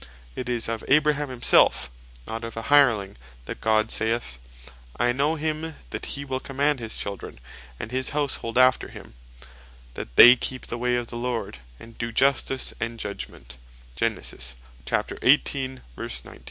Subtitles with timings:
[0.35, 1.91] It is of Abraham himself,
[2.25, 4.69] not of a hireling, that God saith (Gen.
[4.97, 7.39] 18.19) "I know him that he will command his Children,
[7.79, 9.13] and his houshold after him,
[9.93, 13.57] that they keep the way of the Lord, and do justice and judgement.